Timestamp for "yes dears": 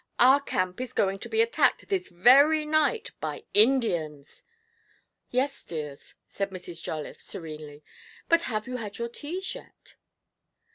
5.29-6.15